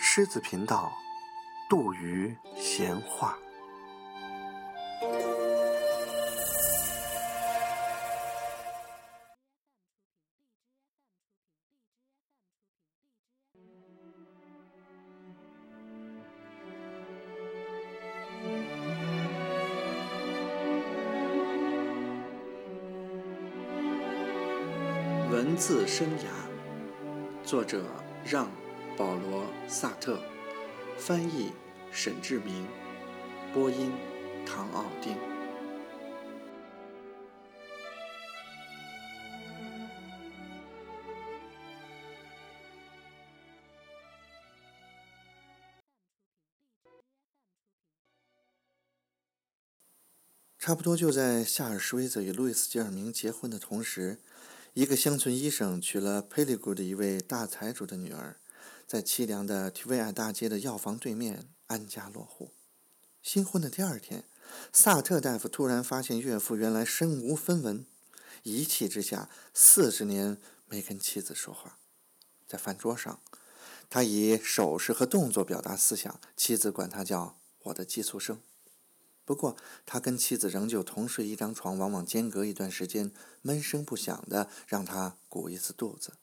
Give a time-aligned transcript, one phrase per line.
[0.00, 0.92] 狮子频道，
[1.68, 3.36] 杜鱼闲话。
[25.30, 26.24] 文字生涯，
[27.44, 27.84] 作者
[28.24, 28.46] 让·
[28.96, 30.18] 保罗·萨特，
[30.96, 31.52] 翻译
[31.92, 32.66] 沈志明，
[33.52, 33.92] 播音
[34.46, 35.14] 唐奥丁。
[50.58, 54.20] 差不多就在夏尔·施威泽与路易斯·吉尔明结婚的同时。
[54.74, 58.38] 一个乡村医生娶了佩利古的一位大财主的女儿，
[58.86, 62.52] 在凄凉的提维尔大街的药房对面安家落户。
[63.22, 64.24] 新婚的第二天，
[64.72, 67.86] 萨特大夫突然发现岳父原来身无分文，
[68.42, 71.78] 一气之下四十年没跟妻子说话。
[72.46, 73.20] 在饭桌上，
[73.90, 78.40] 他以手势和动作表达思想，妻子管他叫“我的寄宿生”。
[79.28, 83.12] 不过，他跟妻子仍旧同睡一张床，往往间隔一段时间，
[83.42, 86.14] 闷声不响的让他鼓一次肚子。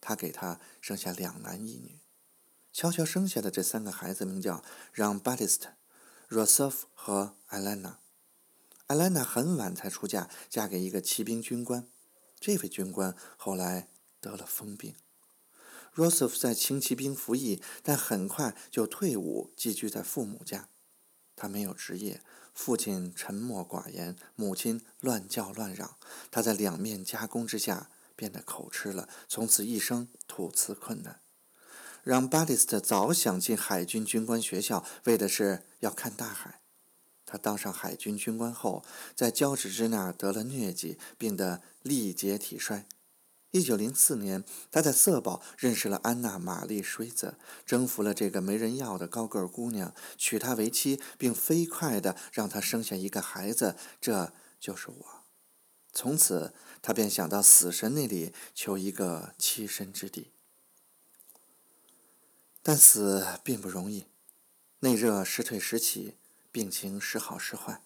[0.00, 2.00] 他给他生下两男一女，
[2.72, 5.74] 悄悄生下的这三个孩子名叫让·巴蒂斯特、
[6.26, 7.98] 罗瑟夫和艾兰娜。
[8.86, 11.86] 艾兰娜很晚才出嫁，嫁给一个骑兵军官。
[12.40, 13.90] 这位军官后来
[14.22, 14.94] 得了疯病。
[15.92, 20.70] 罗瑟夫在轻骑兵服役，但很快就退伍，寄居在父母家。
[21.38, 22.20] 他没有职业。
[22.52, 25.96] 父亲沉默寡言，母亲乱叫乱嚷。
[26.32, 31.20] 他在两面夹攻之下变得口吃了，从此一生吐词困难。
[32.02, 36.60] 让巴蒂斯特早想进海军军官学校，为的是要看大海。
[37.24, 38.84] 他当上海军军官后，
[39.14, 42.86] 在交趾之那儿得了疟疾，病得力竭体衰。
[43.50, 55.24] 一九零四年，他在色堡认识了安娜·玛丽·水泽，征服了这个没人要的高个儿姑娘，娶她为妻，并飞快地让她生下一个孩子，这就是我。
[55.92, 60.30] 从此，他便想到死神那里求一个栖身之地。
[62.62, 64.04] 但死并不容易，
[64.80, 66.14] 内热时退时起，
[66.52, 67.82] 病情时好时坏。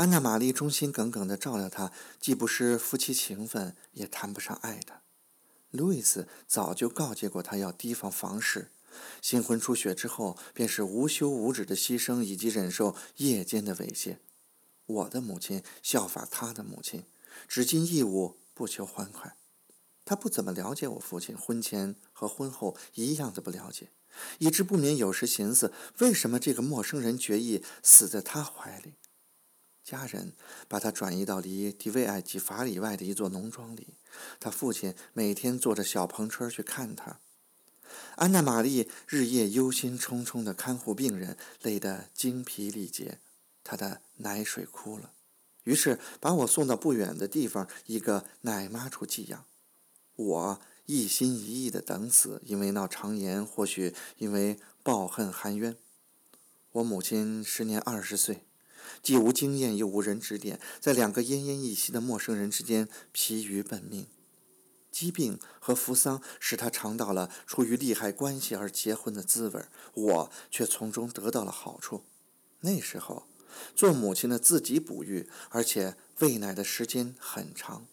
[0.00, 5.02] 安娜·玛丽忠心耿耿地照料他，既不失夫妻情分，也谈不上爱他。
[5.70, 8.70] 路易斯早就告诫过他要提防房事。
[9.20, 14.16] 新婚初雪之后，便是无休无止的牺牲以及忍受夜间的猥亵。
[14.86, 17.04] 我的母亲效法他的母亲，
[17.46, 19.36] 只尽义务，不求欢快。
[20.06, 23.90] 他不怎么了解我父亲，婚前和婚后一样的不了解，
[24.38, 28.94] 以致不免有时寻思：为什么这个陌生人决意死在他怀里？
[29.84, 30.32] 家人
[30.68, 33.88] 把他转移到离迪维埃几法里外的一座农庄里，
[34.38, 37.18] 他父亲每天坐着小篷车去看他。
[38.14, 43.18] 安娜·玛丽日夜忧心忡忡地看护病人，累得精疲力竭，
[43.64, 45.12] 她的奶水枯了，
[45.64, 49.44] 于是把我送到不远的地方一个奶妈处寄养。
[50.14, 55.76] 我一心一意地等死，因为闹肠炎，或许因为抱恨含冤。
[56.72, 58.44] 我母亲时年二十岁。
[59.02, 64.06] 既无经验，又无人指点，在两个奄奄一息的陌生人之间疲于奔命。
[64.90, 69.64] 疾病和扶桑使他尝到了出于利害关系而结婚的滋味，
[69.94, 72.02] 我却从中得到了好处。
[72.60, 73.26] 那时候，
[73.74, 77.86] 做母亲的自己哺育，而且喂奶的时间很长。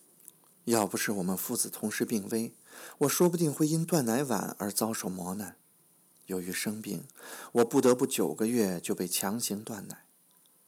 [0.66, 2.53] 要不是我们父子同时病危，
[2.97, 5.56] 我说不定会因断奶晚而遭受磨难。
[6.25, 7.06] 由于生病，
[7.53, 10.06] 我不得不九个月就被强行断奶。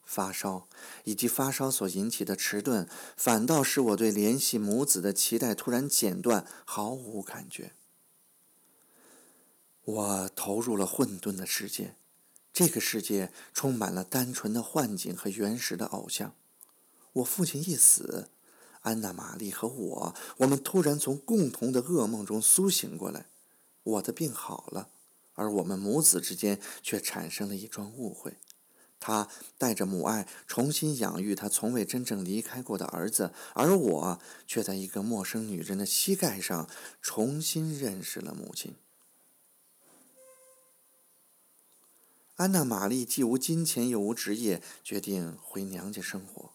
[0.10, 0.68] 发烧
[1.04, 7.74] 以及发烧所引起的迟钝，反倒使我对联系母子的期待突然剪断，毫无感觉。
[9.84, 11.94] 我投入了混沌的世界，
[12.52, 16.34] 这个世界充满了单纯的幻境和原始的偶像。
[17.14, 18.30] 我父亲一死，
[18.82, 23.28] 安娜·玛丽和我，我们突然从共同的噩梦中苏醒过来。
[23.84, 24.90] 我的病好了，
[25.36, 28.40] 而我们母子之间却产生了一桩误会。
[29.00, 36.70] 他带着母爱重新养育他从未真正离开过的儿子，而我却在一个陌生女人的膝盖上
[37.02, 38.76] 重新认识了母亲。
[42.36, 46.52] 安娜·玛丽既无金钱又无职业，决定回娘家生活。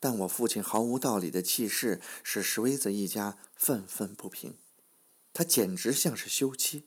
[0.00, 4.56] 但我父亲毫无道理的气势使史威子一家愤愤不平。
[5.32, 6.84] 他简直像是休妻。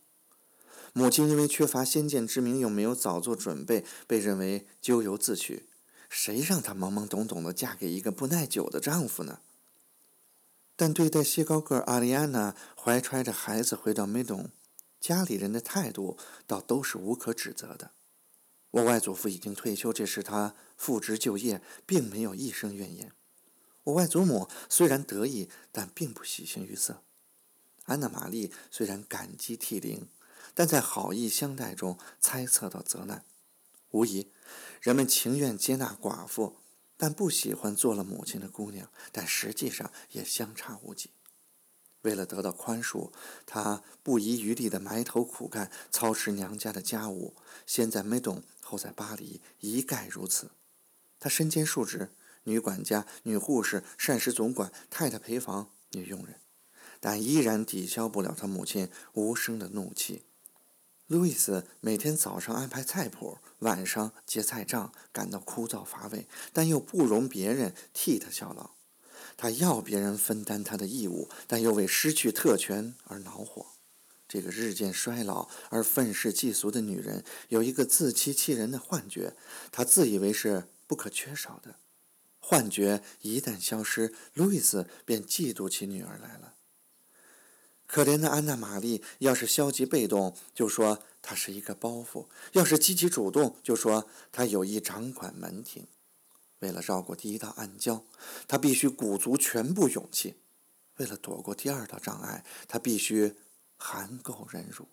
[0.97, 5.67] 母亲因为缺乏先见之明，又没有早做准备，被认为咎由自取。
[6.09, 9.41] 谁让她懵懵懂懂的嫁给一个不耐久的丈夫呢？
[10.75, 14.49] 但对待谢高个阿丽安娜怀揣着孩子回到梅东，
[14.99, 16.17] 家里人的态度
[16.47, 17.91] 倒都是无可指责的。
[18.71, 23.11] 我外祖父已经退休，这时他复职就业，并没有一声怨言。
[23.83, 27.03] 我外祖母虽然得意，但并不喜形于色。
[27.85, 30.07] 安娜玛丽虽然感激涕零，
[30.57, 33.23] 但在好意相待中猜测到责难。
[33.91, 34.31] 无疑，
[34.81, 36.57] 人们情愿接纳寡妇。
[36.97, 41.11] 但不喜欢做了母亲的姑娘，但实际上也相差无几。
[42.01, 43.11] 为了得到宽恕，
[43.45, 47.35] 她不遗余力地埋头苦干，操持娘家的家务，
[47.67, 50.49] 先在梅东，后在巴黎，一概如此。
[51.19, 52.09] 她身兼数职：
[52.45, 56.41] 女管家、女护士、膳食总管、太太陪房、女佣人，
[56.99, 60.23] 但依然抵消不了她母亲无声的怒气。
[61.07, 68.71] 路易斯每天早上安排菜谱，晚上结菜账，感到枯燥乏味，但又不容别人替他效劳。
[69.37, 73.67] 他要别人分担他的义务，但又为失去特权而恼火。
[74.27, 79.33] 这个日渐衰老而愤世嫉俗的女人，有一个自欺欺人的幻觉：
[79.71, 81.75] 她自以为是不可缺少的。
[82.39, 86.55] 幻觉一旦消失，路易斯便嫉妒起女儿来了。
[87.87, 95.87] 可怜的安娜·玛丽，要是消极被动，就说她是一个包袱；要是积极主动，就说她有意掌管门庭。
[96.59, 98.01] 为了绕过第一道暗礁，
[98.47, 100.33] 她必须鼓足全部勇气；
[100.97, 103.35] 为了躲过第二道障碍，她必须
[103.77, 104.87] 含垢忍辱。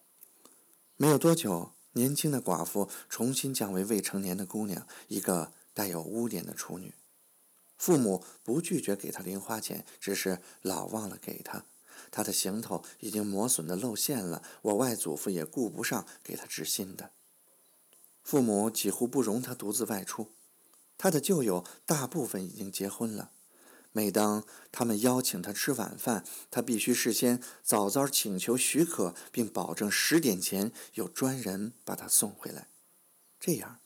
[0.97, 6.95] 没有多久，年轻的寡妇重新降为未成年的姑娘，一个带有污点的处女。
[7.77, 11.65] 父母不拒绝给她零花钱，只是老忘了给她。
[12.11, 17.11] 他的行头已经磨损的露馅了，我外祖父也顾不上给他织新的。
[18.23, 20.33] 父母几乎不容他独自外出，
[20.97, 23.33] 他的旧友大部分已经结婚了。
[23.93, 32.69] 每当他们邀请他吃晚饭，他必须事先早早请求许可，并保证十点前有专人把他送回来。
[33.39, 33.79] 这样，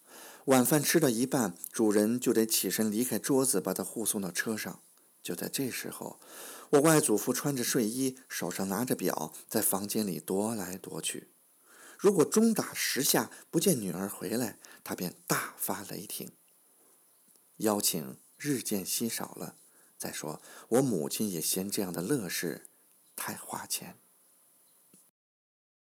[0.46, 4.80] 晚饭吃到一半，主人就得起身离开桌子，把他护送到车上。
[5.22, 6.20] 就在这时候。
[6.70, 11.28] 我外祖父穿着睡衣，手上拿着表，在房间里踱来踱去。
[11.98, 16.32] 如果钟打十下不见女儿回来，他便大发雷霆。
[17.56, 19.56] 邀请日渐稀少了。
[19.96, 22.68] 再说，我母亲也嫌这样的乐事
[23.16, 23.96] 太花钱。